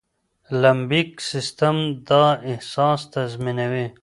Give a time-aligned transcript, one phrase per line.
[0.61, 3.85] لمبیک سيستم دا احساس تنظيموي.